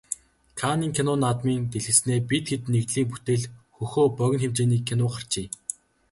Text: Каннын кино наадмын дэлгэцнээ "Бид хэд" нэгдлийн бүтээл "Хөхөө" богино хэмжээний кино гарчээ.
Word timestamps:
Каннын 0.59 0.91
кино 0.97 1.13
наадмын 1.21 1.59
дэлгэцнээ 1.71 2.19
"Бид 2.29 2.45
хэд" 2.49 2.63
нэгдлийн 2.73 3.09
бүтээл 3.11 3.45
"Хөхөө" 3.75 4.05
богино 4.17 4.41
хэмжээний 4.43 4.81
кино 4.87 5.05
гарчээ. 5.13 5.47